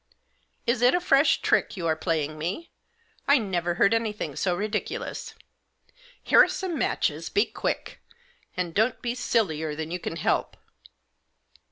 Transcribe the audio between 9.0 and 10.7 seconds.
be sillier than you can help."